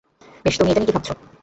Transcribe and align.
বেশ, 0.45 0.55
তুমি 0.57 0.69
এইটা 0.69 0.79
নিয়ে 0.81 0.87
কি 0.87 0.93
ভাবছ? 0.95 1.09